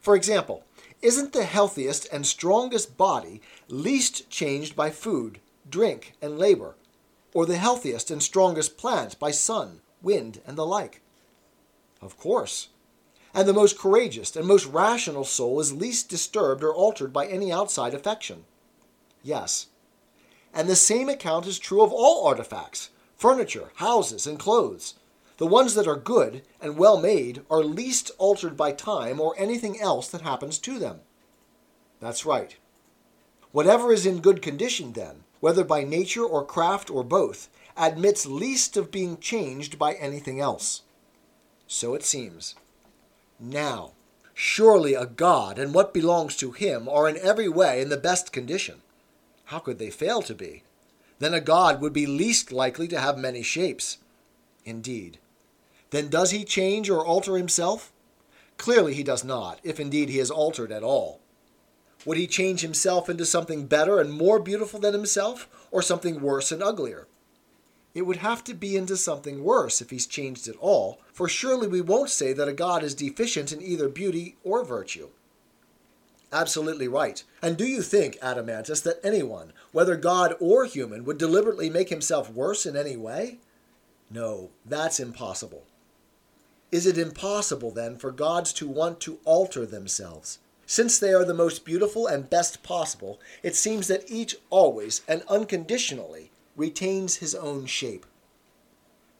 For 0.00 0.14
example, 0.14 0.64
isn't 1.02 1.32
the 1.32 1.44
healthiest 1.44 2.08
and 2.12 2.26
strongest 2.26 2.96
body 2.96 3.40
least 3.68 4.30
changed 4.30 4.74
by 4.74 4.90
food, 4.90 5.40
drink, 5.68 6.14
and 6.22 6.38
labor, 6.38 6.74
or 7.34 7.46
the 7.46 7.58
healthiest 7.58 8.10
and 8.10 8.22
strongest 8.22 8.78
plant 8.78 9.18
by 9.18 9.30
sun, 9.30 9.80
wind, 10.02 10.40
and 10.46 10.56
the 10.56 10.66
like? 10.66 11.00
Of 12.00 12.16
course. 12.16 12.68
And 13.34 13.46
the 13.46 13.52
most 13.52 13.78
courageous 13.78 14.34
and 14.34 14.46
most 14.46 14.66
rational 14.66 15.24
soul 15.24 15.60
is 15.60 15.72
least 15.72 16.08
disturbed 16.08 16.64
or 16.64 16.74
altered 16.74 17.12
by 17.12 17.26
any 17.26 17.52
outside 17.52 17.94
affection. 17.94 18.44
Yes. 19.22 19.66
And 20.54 20.68
the 20.68 20.76
same 20.76 21.08
account 21.08 21.46
is 21.46 21.58
true 21.58 21.82
of 21.82 21.92
all 21.92 22.26
artifacts 22.26 22.90
furniture, 23.18 23.72
houses, 23.76 24.26
and 24.26 24.38
clothes. 24.38 24.94
The 25.36 25.46
ones 25.46 25.74
that 25.74 25.86
are 25.86 25.96
good 25.96 26.42
and 26.60 26.78
well 26.78 27.00
made 27.00 27.42
are 27.50 27.62
least 27.62 28.10
altered 28.18 28.56
by 28.56 28.72
time 28.72 29.20
or 29.20 29.34
anything 29.36 29.80
else 29.80 30.08
that 30.08 30.22
happens 30.22 30.58
to 30.58 30.78
them. 30.78 31.00
That's 32.00 32.24
right. 32.24 32.56
Whatever 33.52 33.92
is 33.92 34.06
in 34.06 34.20
good 34.20 34.40
condition, 34.40 34.92
then, 34.92 35.24
whether 35.40 35.64
by 35.64 35.84
nature 35.84 36.24
or 36.24 36.44
craft 36.44 36.90
or 36.90 37.04
both, 37.04 37.48
admits 37.76 38.26
least 38.26 38.76
of 38.76 38.90
being 38.90 39.18
changed 39.18 39.78
by 39.78 39.94
anything 39.94 40.40
else. 40.40 40.82
So 41.66 41.94
it 41.94 42.04
seems. 42.04 42.54
Now, 43.38 43.92
surely 44.34 44.94
a 44.94 45.06
god 45.06 45.58
and 45.58 45.74
what 45.74 45.94
belongs 45.94 46.36
to 46.36 46.52
him 46.52 46.88
are 46.88 47.08
in 47.08 47.16
every 47.18 47.48
way 47.48 47.80
in 47.80 47.88
the 47.88 47.96
best 47.96 48.32
condition. 48.32 48.82
How 49.46 49.60
could 49.60 49.78
they 49.78 49.90
fail 49.90 50.22
to 50.22 50.34
be? 50.34 50.62
Then 51.18 51.34
a 51.34 51.40
god 51.40 51.80
would 51.80 51.92
be 51.92 52.06
least 52.06 52.52
likely 52.52 52.88
to 52.88 53.00
have 53.00 53.18
many 53.18 53.42
shapes. 53.42 53.98
Indeed. 54.64 55.18
Then 55.90 56.08
does 56.08 56.30
he 56.30 56.44
change 56.44 56.90
or 56.90 57.04
alter 57.04 57.36
himself? 57.36 57.92
Clearly 58.56 58.94
he 58.94 59.02
does 59.02 59.24
not, 59.24 59.60
if 59.62 59.80
indeed 59.80 60.08
he 60.08 60.18
is 60.18 60.30
altered 60.30 60.70
at 60.70 60.82
all. 60.82 61.20
Would 62.04 62.18
he 62.18 62.26
change 62.26 62.60
himself 62.60 63.08
into 63.08 63.26
something 63.26 63.66
better 63.66 64.00
and 64.00 64.12
more 64.12 64.38
beautiful 64.38 64.78
than 64.78 64.92
himself, 64.92 65.48
or 65.70 65.82
something 65.82 66.20
worse 66.20 66.52
and 66.52 66.62
uglier? 66.62 67.08
It 67.94 68.02
would 68.02 68.18
have 68.18 68.44
to 68.44 68.54
be 68.54 68.76
into 68.76 68.96
something 68.96 69.42
worse 69.42 69.80
if 69.80 69.90
he's 69.90 70.06
changed 70.06 70.46
at 70.46 70.56
all, 70.56 71.00
for 71.12 71.28
surely 71.28 71.66
we 71.66 71.80
won't 71.80 72.10
say 72.10 72.32
that 72.32 72.48
a 72.48 72.52
god 72.52 72.84
is 72.84 72.94
deficient 72.94 73.52
in 73.52 73.62
either 73.62 73.88
beauty 73.88 74.36
or 74.44 74.64
virtue. 74.64 75.08
Absolutely 76.32 76.88
right. 76.88 77.22
And 77.40 77.56
do 77.56 77.66
you 77.66 77.80
think, 77.80 78.18
Adeimantus, 78.20 78.82
that 78.82 79.00
anyone, 79.02 79.52
whether 79.72 79.96
god 79.96 80.34
or 80.40 80.66
human, 80.66 81.04
would 81.04 81.18
deliberately 81.18 81.70
make 81.70 81.88
himself 81.88 82.30
worse 82.30 82.66
in 82.66 82.76
any 82.76 82.96
way? 82.96 83.38
No, 84.10 84.50
that's 84.64 85.00
impossible. 85.00 85.64
Is 86.70 86.86
it 86.86 86.98
impossible, 86.98 87.70
then, 87.70 87.96
for 87.96 88.10
gods 88.10 88.52
to 88.54 88.68
want 88.68 89.00
to 89.00 89.18
alter 89.24 89.64
themselves? 89.64 90.38
Since 90.66 90.98
they 90.98 91.14
are 91.14 91.24
the 91.24 91.32
most 91.32 91.64
beautiful 91.64 92.06
and 92.06 92.28
best 92.28 92.62
possible, 92.62 93.18
it 93.42 93.56
seems 93.56 93.88
that 93.88 94.04
each 94.10 94.36
always 94.50 95.00
and 95.08 95.22
unconditionally 95.28 96.30
retains 96.56 97.16
his 97.16 97.34
own 97.34 97.64
shape. 97.64 98.04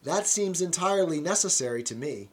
That 0.03 0.27
seems 0.27 0.61
entirely 0.61 1.19
necessary 1.19 1.81
to 1.83 1.95
me. 1.95 2.29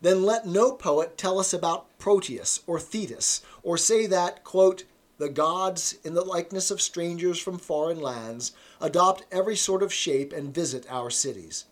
Then 0.00 0.24
let 0.24 0.46
no 0.46 0.72
poet 0.72 1.16
tell 1.16 1.38
us 1.38 1.52
about 1.52 1.98
Proteus 1.98 2.60
or 2.66 2.78
Thetis, 2.78 3.42
or 3.62 3.78
say 3.78 4.06
that, 4.06 4.44
quote, 4.44 4.84
the 5.18 5.28
gods, 5.30 5.96
in 6.04 6.14
the 6.14 6.24
likeness 6.24 6.70
of 6.70 6.82
strangers 6.82 7.38
from 7.38 7.58
foreign 7.58 8.00
lands, 8.00 8.52
adopt 8.80 9.24
every 9.32 9.56
sort 9.56 9.82
of 9.82 9.92
shape 9.92 10.32
and 10.32 10.54
visit 10.54 10.86
our 10.90 11.10
cities. 11.10 11.64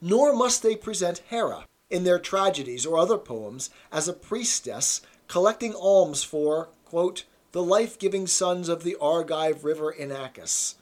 Nor 0.00 0.34
must 0.34 0.62
they 0.62 0.76
present 0.76 1.22
Hera, 1.28 1.66
in 1.88 2.04
their 2.04 2.18
tragedies 2.18 2.84
or 2.84 2.98
other 2.98 3.16
poems, 3.16 3.70
as 3.90 4.06
a 4.06 4.12
priestess 4.12 5.00
collecting 5.28 5.74
alms 5.74 6.22
for, 6.22 6.68
quote, 6.84 7.24
the 7.52 7.62
life 7.62 7.98
giving 7.98 8.26
sons 8.26 8.68
of 8.68 8.84
the 8.84 8.96
Argive 9.00 9.64
river 9.64 9.92
Inachus, 9.92 10.74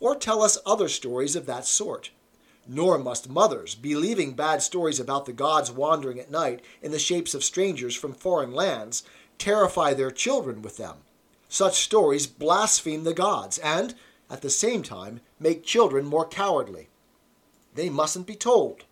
or 0.00 0.16
tell 0.16 0.42
us 0.42 0.58
other 0.64 0.88
stories 0.88 1.36
of 1.36 1.44
that 1.46 1.66
sort. 1.66 2.10
Nor 2.66 2.98
must 2.98 3.28
mothers, 3.28 3.74
believing 3.74 4.32
bad 4.32 4.62
stories 4.62 4.98
about 4.98 5.26
the 5.26 5.32
gods 5.32 5.70
wandering 5.70 6.18
at 6.18 6.30
night 6.30 6.62
in 6.82 6.92
the 6.92 6.98
shapes 6.98 7.34
of 7.34 7.44
strangers 7.44 7.94
from 7.94 8.12
foreign 8.12 8.52
lands, 8.52 9.02
terrify 9.38 9.92
their 9.92 10.10
children 10.10 10.62
with 10.62 10.76
them. 10.76 10.98
Such 11.48 11.84
stories 11.84 12.26
blaspheme 12.26 13.04
the 13.04 13.14
gods 13.14 13.58
and, 13.58 13.94
at 14.30 14.42
the 14.42 14.50
same 14.50 14.82
time, 14.82 15.20
make 15.38 15.64
children 15.64 16.06
more 16.06 16.26
cowardly. 16.26 16.88
They 17.74 17.90
mustn't 17.90 18.26
be 18.26 18.36
told. 18.36 18.84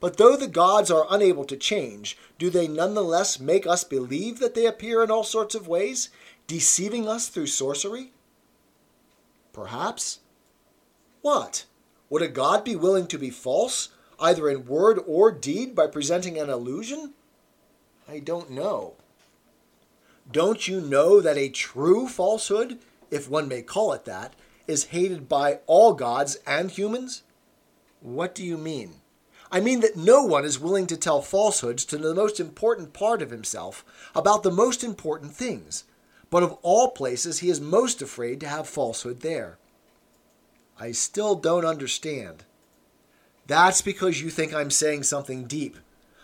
But 0.00 0.16
though 0.16 0.36
the 0.36 0.48
gods 0.48 0.90
are 0.90 1.06
unable 1.08 1.44
to 1.44 1.56
change, 1.56 2.18
do 2.38 2.50
they 2.50 2.68
nonetheless 2.68 3.40
make 3.40 3.66
us 3.66 3.84
believe 3.84 4.40
that 4.40 4.54
they 4.54 4.66
appear 4.66 5.02
in 5.02 5.10
all 5.10 5.24
sorts 5.24 5.54
of 5.54 5.68
ways, 5.68 6.10
deceiving 6.46 7.08
us 7.08 7.28
through 7.28 7.46
sorcery? 7.46 8.12
Perhaps. 9.52 10.20
What? 11.22 11.64
Would 12.10 12.22
a 12.22 12.28
god 12.28 12.64
be 12.64 12.76
willing 12.76 13.06
to 13.08 13.18
be 13.18 13.30
false, 13.30 13.88
either 14.20 14.48
in 14.48 14.66
word 14.66 15.00
or 15.06 15.32
deed, 15.32 15.74
by 15.74 15.86
presenting 15.86 16.38
an 16.38 16.50
illusion? 16.50 17.14
I 18.08 18.20
don't 18.20 18.50
know. 18.50 18.94
Don't 20.30 20.66
you 20.66 20.80
know 20.80 21.20
that 21.20 21.36
a 21.36 21.48
true 21.48 22.08
falsehood, 22.08 22.78
if 23.10 23.28
one 23.28 23.48
may 23.48 23.62
call 23.62 23.92
it 23.92 24.04
that, 24.04 24.34
is 24.66 24.86
hated 24.86 25.28
by 25.28 25.60
all 25.66 25.94
gods 25.94 26.36
and 26.46 26.70
humans? 26.70 27.22
What 28.00 28.34
do 28.34 28.44
you 28.44 28.56
mean? 28.56 28.94
I 29.50 29.60
mean 29.60 29.80
that 29.80 29.96
no 29.96 30.24
one 30.24 30.44
is 30.44 30.58
willing 30.58 30.86
to 30.88 30.96
tell 30.96 31.22
falsehoods 31.22 31.84
to 31.86 31.98
the 31.98 32.14
most 32.14 32.40
important 32.40 32.92
part 32.92 33.22
of 33.22 33.30
himself 33.30 33.84
about 34.14 34.42
the 34.42 34.50
most 34.50 34.82
important 34.82 35.32
things 35.32 35.84
but 36.30 36.42
of 36.42 36.56
all 36.62 36.90
places 36.90 37.38
he 37.38 37.50
is 37.50 37.60
most 37.60 38.02
afraid 38.02 38.40
to 38.40 38.48
have 38.48 38.68
falsehood 38.68 39.20
there. 39.20 39.58
I 40.78 40.92
still 40.92 41.34
don't 41.34 41.64
understand. 41.64 42.44
That's 43.46 43.80
because 43.80 44.20
you 44.20 44.30
think 44.30 44.52
I'm 44.52 44.70
saying 44.70 45.04
something 45.04 45.44
deep. 45.44 45.78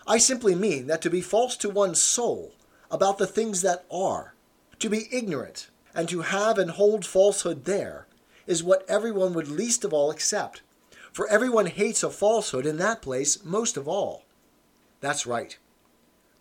I 0.06 0.18
simply 0.18 0.54
mean 0.54 0.88
that 0.88 1.00
to 1.02 1.10
be 1.10 1.20
false 1.20 1.56
to 1.58 1.70
one's 1.70 2.00
soul 2.00 2.52
about 2.90 3.18
the 3.18 3.26
things 3.26 3.62
that 3.62 3.84
are, 3.90 4.34
to 4.80 4.90
be 4.90 5.08
ignorant, 5.12 5.70
and 5.94 6.08
to 6.08 6.22
have 6.22 6.58
and 6.58 6.72
hold 6.72 7.06
falsehood 7.06 7.64
there, 7.64 8.06
is 8.46 8.62
what 8.62 8.84
everyone 8.88 9.32
would 9.32 9.48
least 9.48 9.84
of 9.84 9.92
all 9.94 10.10
accept. 10.10 10.62
For 11.12 11.28
everyone 11.28 11.66
hates 11.66 12.02
a 12.02 12.10
falsehood 12.10 12.66
in 12.66 12.78
that 12.78 13.02
place 13.02 13.44
most 13.44 13.76
of 13.76 13.86
all. 13.86 14.24
That's 15.00 15.26
right. 15.26 15.56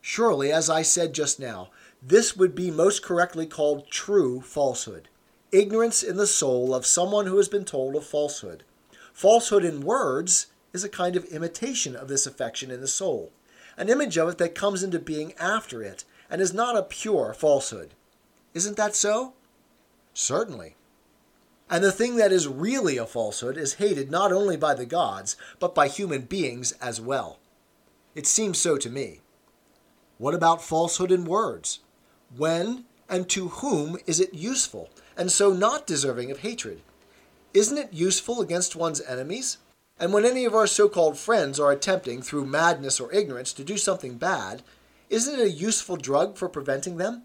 Surely, 0.02 0.52
as 0.52 0.70
I 0.70 0.82
said 0.82 1.14
just 1.14 1.40
now, 1.40 1.70
this 2.02 2.36
would 2.36 2.56
be 2.56 2.72
most 2.72 3.04
correctly 3.04 3.46
called 3.46 3.90
true 3.92 4.42
falsehood. 4.42 5.10
Ignorance 5.52 6.02
in 6.02 6.16
the 6.16 6.28
soul 6.28 6.74
of 6.74 6.86
someone 6.86 7.26
who 7.26 7.36
has 7.36 7.50
been 7.50 7.66
told 7.66 7.96
a 7.96 8.02
falsehood. 8.02 8.64
Falsehood 9.12 9.66
in 9.66 9.82
words 9.82 10.48
is 10.72 10.86
a 10.86 10.90
kind 10.90 11.18
of 11.18 11.26
imitation 11.26 11.94
of 11.94 12.08
this 12.08 12.26
affection 12.26 12.72
in 12.72 12.80
the 12.80 12.88
soul, 12.88 13.34
an 13.76 13.90
image 13.90 14.18
of 14.18 14.30
it 14.30 14.38
that 14.38 14.56
comes 14.56 14.82
into 14.82 14.98
being 14.98 15.34
after 15.34 15.84
it, 15.84 16.06
and 16.30 16.42
is 16.42 16.54
not 16.54 16.78
a 16.78 16.84
pure 16.84 17.34
falsehood. 17.34 17.94
Isn't 18.54 18.78
that 18.78 18.96
so? 18.96 19.34
Certainly. 20.14 20.78
And 21.70 21.84
the 21.84 21.92
thing 21.92 22.16
that 22.16 22.32
is 22.32 22.48
really 22.48 22.98
a 22.98 23.06
falsehood 23.06 23.58
is 23.58 23.74
hated 23.74 24.10
not 24.10 24.32
only 24.32 24.56
by 24.56 24.74
the 24.74 24.86
gods, 24.86 25.36
but 25.60 25.76
by 25.76 25.90
human 25.90 26.22
beings 26.22 26.72
as 26.82 27.02
well. 27.02 27.40
It 28.16 28.26
seems 28.26 28.58
so 28.58 28.78
to 28.78 28.90
me. 28.90 29.20
What 30.18 30.34
about 30.34 30.64
falsehood 30.64 31.12
in 31.12 31.26
words? 31.26 31.80
When 32.38 32.86
and 33.10 33.28
to 33.30 33.50
whom 33.50 33.98
is 34.08 34.22
it 34.22 34.34
useful, 34.34 34.90
and 35.22 35.32
so 35.32 35.54
not 35.54 35.86
deserving 35.86 36.32
of 36.32 36.40
hatred? 36.40 36.82
Isn't 37.54 37.78
it 37.78 37.94
useful 37.94 38.42
against 38.42 38.76
one's 38.76 39.02
enemies? 39.02 39.60
And 40.00 40.12
when 40.12 40.26
any 40.26 40.46
of 40.46 40.56
our 40.56 40.66
so 40.66 40.90
called 40.90 41.16
friends 41.16 41.60
are 41.60 41.72
attempting, 41.72 42.24
through 42.24 42.48
madness 42.48 43.00
or 43.00 43.14
ignorance, 43.14 43.54
to 43.54 43.64
do 43.64 43.78
something 43.78 44.18
bad, 44.18 44.64
isn't 45.12 45.40
it 45.40 45.44
a 45.44 45.52
useful 45.52 45.96
drug 45.96 46.38
for 46.38 46.50
preventing 46.50 46.98
them? 46.98 47.22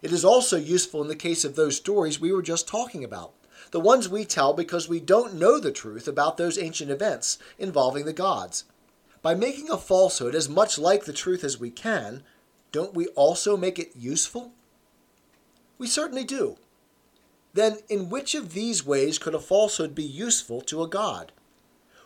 It 0.00 0.12
is 0.12 0.24
also 0.24 0.56
useful 0.56 1.02
in 1.02 1.08
the 1.08 1.14
case 1.14 1.44
of 1.44 1.56
those 1.56 1.76
stories 1.76 2.18
we 2.18 2.32
were 2.32 2.40
just 2.40 2.66
talking 2.66 3.04
about, 3.04 3.34
the 3.70 3.80
ones 3.80 4.08
we 4.08 4.24
tell 4.24 4.54
because 4.54 4.88
we 4.88 4.98
don't 4.98 5.34
know 5.34 5.60
the 5.60 5.70
truth 5.70 6.08
about 6.08 6.38
those 6.38 6.56
ancient 6.58 6.90
events 6.90 7.36
involving 7.58 8.06
the 8.06 8.14
gods. 8.14 8.64
By 9.20 9.34
making 9.34 9.68
a 9.68 9.76
falsehood 9.76 10.34
as 10.34 10.48
much 10.48 10.78
like 10.78 11.04
the 11.04 11.12
truth 11.12 11.44
as 11.44 11.60
we 11.60 11.68
can, 11.68 12.22
don't 12.72 12.94
we 12.94 13.08
also 13.08 13.58
make 13.58 13.78
it 13.78 13.94
useful? 13.94 14.52
We 15.76 15.86
certainly 15.86 16.24
do. 16.24 16.56
Then, 17.56 17.78
in 17.88 18.10
which 18.10 18.34
of 18.34 18.52
these 18.52 18.84
ways 18.84 19.18
could 19.18 19.34
a 19.34 19.40
falsehood 19.40 19.94
be 19.94 20.04
useful 20.04 20.60
to 20.60 20.82
a 20.82 20.88
god? 20.88 21.32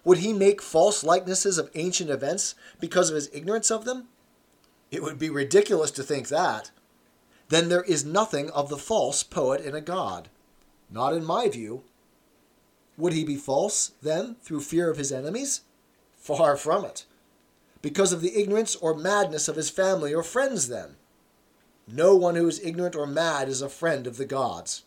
Would 0.04 0.19
he 0.19 0.33
make 0.33 0.62
false 0.62 1.02
likenesses 1.02 1.59
of 1.59 1.73
ancient 1.75 2.09
events 2.09 2.54
because 2.78 3.11
of 3.11 3.16
his 3.16 3.28
ignorance 3.33 3.69
of 3.69 3.85
them? 3.85 4.07
It 4.92 5.02
would 5.02 5.19
be 5.19 5.28
ridiculous 5.28 5.90
to 5.90 6.04
think 6.04 6.28
that. 6.28 6.71
Then 7.49 7.69
there 7.69 7.83
is 7.83 8.04
nothing 8.04 8.49
of 8.50 8.69
the 8.69 8.76
false 8.76 9.25
poet 9.25 9.61
in 9.61 9.75
a 9.75 9.80
god. 9.80 10.28
Not 10.88 11.14
in 11.14 11.25
my 11.25 11.49
view. 11.49 11.83
Would 12.97 13.12
he 13.12 13.25
be 13.25 13.35
false, 13.35 13.90
then, 14.00 14.37
through 14.42 14.61
fear 14.61 14.88
of 14.88 14.99
his 14.99 15.11
enemies? 15.11 15.62
Far 16.16 16.57
from 16.57 16.85
it. 16.85 17.07
Because 17.83 18.12
of 18.12 18.21
the 18.21 18.40
ignorance 18.40 18.76
or 18.76 18.95
madness 18.95 19.49
of 19.49 19.57
his 19.57 19.69
family 19.69 20.14
or 20.14 20.23
friends, 20.23 20.69
then? 20.69 20.95
No 21.88 22.14
one 22.14 22.37
who 22.37 22.47
is 22.47 22.61
ignorant 22.62 22.95
or 22.95 23.09
mad 23.09 23.49
is 23.49 23.62
a 23.62 23.69
friend 23.69 24.07
of 24.07 24.16
the 24.16 24.26
gods. 24.26 24.85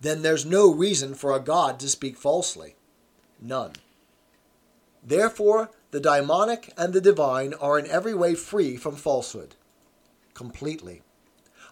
Then 0.00 0.22
there's 0.22 0.46
no 0.46 0.72
reason 0.72 1.14
for 1.14 1.32
a 1.32 1.40
god 1.40 1.80
to 1.80 1.88
speak 1.88 2.16
falsely. 2.16 2.76
None. 3.40 3.72
Therefore, 5.02 5.70
the 5.90 6.00
daimonic 6.00 6.72
and 6.76 6.92
the 6.92 7.00
divine 7.00 7.54
are 7.54 7.78
in 7.78 7.86
every 7.86 8.14
way 8.14 8.34
free 8.34 8.76
from 8.76 8.96
falsehood. 8.96 9.54
Completely. 10.34 11.02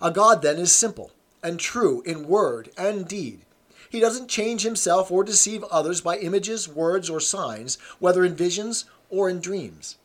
A 0.00 0.10
God, 0.10 0.42
then, 0.42 0.58
is 0.58 0.72
simple 0.72 1.12
and 1.42 1.60
true 1.60 2.02
in 2.02 2.26
word 2.26 2.70
and 2.76 3.06
deed. 3.06 3.42
He 3.88 4.00
doesn't 4.00 4.28
change 4.28 4.62
himself 4.62 5.10
or 5.10 5.22
deceive 5.22 5.62
others 5.64 6.00
by 6.00 6.18
images, 6.18 6.68
words, 6.68 7.08
or 7.08 7.20
signs, 7.20 7.78
whether 7.98 8.24
in 8.24 8.34
visions 8.34 8.86
or 9.10 9.28
in 9.28 9.40
dreams. 9.40 9.96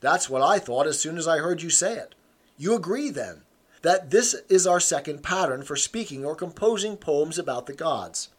That's 0.00 0.30
what 0.30 0.42
I 0.42 0.58
thought 0.58 0.86
as 0.86 1.00
soon 1.00 1.18
as 1.18 1.26
I 1.26 1.38
heard 1.38 1.62
you 1.62 1.70
say 1.70 1.94
it. 1.94 2.14
You 2.56 2.74
agree, 2.74 3.10
then, 3.10 3.42
that 3.84 4.10
this 4.10 4.34
is 4.48 4.66
our 4.66 4.80
second 4.80 5.22
pattern 5.22 5.62
for 5.62 5.76
speaking 5.76 6.24
or 6.24 6.34
composing 6.34 6.96
poems 6.96 7.38
about 7.38 7.66
the 7.66 7.74
gods. 7.74 8.30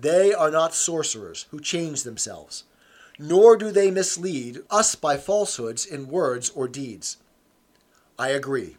They 0.00 0.32
are 0.32 0.50
not 0.50 0.74
sorcerers 0.74 1.46
who 1.50 1.58
change 1.58 2.04
themselves, 2.04 2.62
nor 3.18 3.56
do 3.56 3.72
they 3.72 3.90
mislead 3.90 4.60
us 4.70 4.94
by 4.94 5.16
falsehoods 5.16 5.84
in 5.84 6.06
words 6.06 6.50
or 6.50 6.68
deeds. 6.68 7.16
I 8.16 8.28
agree. 8.28 8.76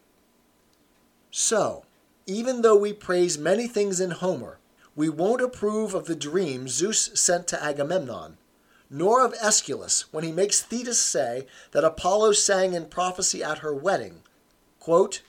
So, 1.30 1.84
even 2.26 2.62
though 2.62 2.78
we 2.78 2.94
praise 2.94 3.38
many 3.38 3.68
things 3.68 4.00
in 4.00 4.12
Homer, 4.12 4.60
we 4.96 5.10
won't 5.10 5.42
approve 5.42 5.94
of 5.94 6.06
the 6.06 6.16
dream 6.16 6.70
Zeus 6.70 7.12
sent 7.16 7.48
to 7.50 7.62
Agamemnon, 7.62 8.38
nor 8.90 9.26
of 9.26 9.36
Aeschylus 9.44 10.06
when 10.14 10.24
he 10.24 10.32
makes 10.32 10.62
Thetis 10.62 11.02
say 11.02 11.48
that 11.72 11.84
Apollo 11.84 12.32
sang 12.34 12.76
in 12.76 12.86
prophecy 12.86 13.44
at 13.44 13.58
her 13.58 13.76
wedding, 13.76 14.22
quote, 14.80 15.22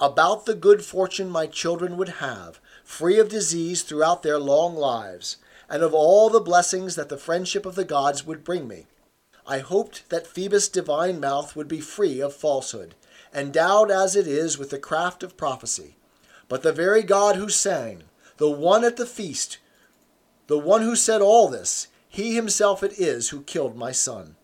About 0.00 0.46
the 0.46 0.54
good 0.54 0.82
fortune 0.82 1.28
my 1.28 1.46
children 1.46 1.98
would 1.98 2.08
have, 2.08 2.58
free 2.82 3.18
of 3.18 3.28
disease 3.28 3.82
throughout 3.82 4.22
their 4.22 4.38
long 4.38 4.74
lives, 4.74 5.36
and 5.68 5.82
of 5.82 5.92
all 5.92 6.30
the 6.30 6.40
blessings 6.40 6.94
that 6.94 7.10
the 7.10 7.18
friendship 7.18 7.66
of 7.66 7.74
the 7.74 7.84
gods 7.84 8.24
would 8.24 8.42
bring 8.42 8.66
me. 8.66 8.86
I 9.46 9.58
hoped 9.58 10.08
that 10.08 10.26
Phoebus' 10.26 10.68
divine 10.68 11.20
mouth 11.20 11.54
would 11.54 11.68
be 11.68 11.82
free 11.82 12.20
of 12.20 12.34
falsehood, 12.34 12.94
endowed 13.34 13.90
as 13.90 14.16
it 14.16 14.26
is 14.26 14.56
with 14.56 14.70
the 14.70 14.78
craft 14.78 15.22
of 15.22 15.36
prophecy. 15.36 15.96
But 16.48 16.62
the 16.62 16.72
very 16.72 17.02
God 17.02 17.36
who 17.36 17.50
sang, 17.50 18.04
the 18.38 18.50
one 18.50 18.84
at 18.84 18.96
the 18.96 19.06
feast, 19.06 19.58
the 20.46 20.58
one 20.58 20.80
who 20.80 20.96
said 20.96 21.20
all 21.20 21.48
this, 21.48 21.88
he 22.08 22.34
himself 22.34 22.82
it 22.82 22.98
is 22.98 23.28
who 23.28 23.42
killed 23.42 23.76
my 23.76 23.92
son. 23.92 24.36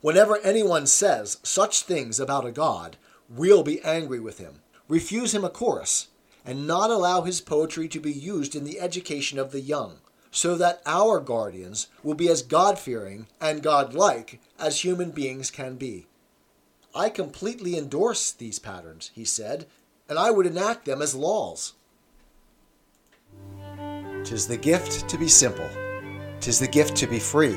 Whenever 0.00 0.38
anyone 0.38 0.86
says 0.86 1.38
such 1.42 1.82
things 1.82 2.20
about 2.20 2.46
a 2.46 2.52
God, 2.52 2.96
we'll 3.28 3.62
be 3.62 3.82
angry 3.82 4.20
with 4.20 4.38
him, 4.38 4.60
refuse 4.88 5.34
him 5.34 5.44
a 5.44 5.50
chorus, 5.50 6.08
and 6.44 6.66
not 6.66 6.90
allow 6.90 7.22
his 7.22 7.40
poetry 7.40 7.88
to 7.88 8.00
be 8.00 8.12
used 8.12 8.54
in 8.54 8.64
the 8.64 8.80
education 8.80 9.38
of 9.38 9.50
the 9.50 9.60
young 9.60 9.98
so 10.30 10.54
that 10.56 10.82
our 10.86 11.20
guardians 11.20 11.88
will 12.02 12.14
be 12.14 12.28
as 12.28 12.42
God 12.42 12.78
fearing 12.78 13.26
and 13.40 13.62
God 13.62 13.94
like 13.94 14.40
as 14.58 14.84
human 14.84 15.10
beings 15.10 15.50
can 15.50 15.76
be. 15.76 16.06
I 16.94 17.08
completely 17.10 17.76
endorse 17.76 18.30
these 18.30 18.58
patterns, 18.58 19.10
he 19.14 19.24
said, 19.24 19.66
and 20.08 20.18
I 20.18 20.30
would 20.30 20.46
enact 20.46 20.84
them 20.84 21.02
as 21.02 21.14
laws. 21.14 21.74
Tis 24.24 24.46
the 24.46 24.56
gift 24.56 25.08
to 25.08 25.18
be 25.18 25.28
simple, 25.28 25.68
tis 26.40 26.58
the 26.58 26.68
gift 26.68 26.96
to 26.96 27.06
be 27.06 27.18
free, 27.18 27.56